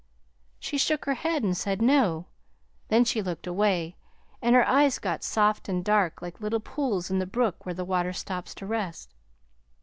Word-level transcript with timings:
"She 0.59 0.79
shook 0.79 1.05
her 1.05 1.13
head, 1.13 1.43
and 1.43 1.55
said 1.55 1.79
'No.' 1.79 2.25
Then 2.87 3.05
she 3.05 3.21
looked 3.21 3.45
away, 3.45 3.97
and 4.41 4.55
her 4.55 4.67
eyes 4.67 4.97
got 4.97 5.23
soft 5.23 5.69
and 5.69 5.85
dark 5.85 6.23
like 6.23 6.41
little 6.41 6.59
pools 6.59 7.11
in 7.11 7.19
the 7.19 7.27
brook 7.27 7.67
where 7.67 7.75
the 7.75 7.85
water 7.85 8.11
stops 8.11 8.55
to 8.55 8.65
rest. 8.65 9.13